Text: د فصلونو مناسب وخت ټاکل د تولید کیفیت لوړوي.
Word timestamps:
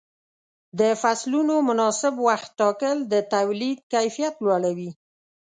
د 0.79 0.81
فصلونو 1.01 1.55
مناسب 1.69 2.13
وخت 2.27 2.49
ټاکل 2.59 2.97
د 3.13 3.15
تولید 3.33 3.77
کیفیت 3.93 4.33
لوړوي. 4.45 4.91